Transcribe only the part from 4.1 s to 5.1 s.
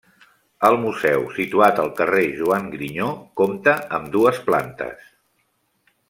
dues plantes.